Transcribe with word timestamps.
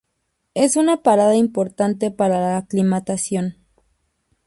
Es 0.55 0.77
una 0.77 1.03
parada 1.03 1.35
importante 1.35 2.09
para 2.09 2.39
la 2.39 2.57
aclimatación. 2.57 3.57